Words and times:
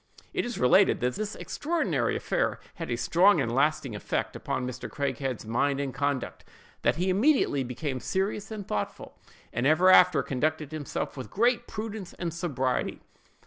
"It 0.33 0.45
is 0.45 0.57
related 0.57 0.99
that 1.01 1.13
this 1.13 1.35
extraordinary 1.35 2.15
affair 2.15 2.59
had 2.73 2.89
a 2.89 2.95
strong 2.95 3.39
and 3.39 3.53
lasting 3.53 3.95
effect 3.95 4.35
upon 4.35 4.65
Mr. 4.65 4.89
Craighead's 4.89 5.45
mind 5.45 5.79
and 5.79 5.93
conduct; 5.93 6.43
that 6.81 6.95
he 6.95 7.11
immediately 7.11 7.63
became 7.63 7.99
serious 7.99 8.49
and 8.49 8.67
thoughtful, 8.67 9.15
and 9.53 9.67
ever 9.67 9.91
after 9.91 10.23
conducted 10.23 10.71
himself 10.71 11.15
with 11.15 11.29
great 11.29 11.67
prudence 11.67 12.13
and 12.13 12.33
sobriety." 12.33 12.99